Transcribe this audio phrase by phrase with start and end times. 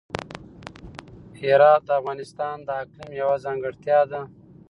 [1.39, 4.21] هرات د افغانستان د اقلیم یوه ځانګړتیا ده.